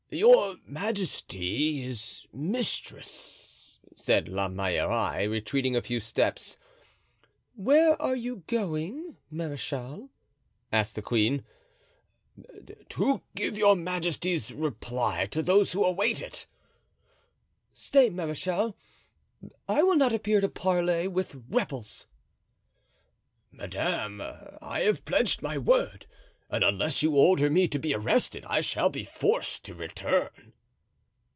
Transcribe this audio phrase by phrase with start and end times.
[0.13, 6.57] "Your majesty is mistress," said La Meilleraie, retreating a few steps.
[7.55, 10.09] "Where are you going, marechal?"
[10.69, 11.45] asked the queen.
[12.89, 16.45] "To give your majesty's reply to those who await it."
[17.71, 18.75] "Stay, marechal;
[19.69, 22.07] I will not appear to parley with rebels."
[23.49, 24.19] "Madame,
[24.61, 26.05] I have pledged my word,
[26.53, 30.51] and unless you order me to be arrested I shall be forced to return."